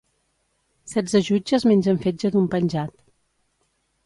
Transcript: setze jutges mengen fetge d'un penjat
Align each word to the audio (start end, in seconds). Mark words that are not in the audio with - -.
setze 0.93 1.21
jutges 1.27 1.67
mengen 1.73 2.01
fetge 2.07 2.33
d'un 2.37 2.49
penjat 2.55 2.97